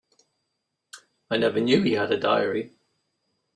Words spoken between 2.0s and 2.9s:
a diary.